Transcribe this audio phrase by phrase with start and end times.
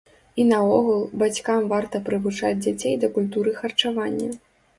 [0.43, 4.31] І наогул, бацькам варта прывучаць дзяцей да культуры харчавання.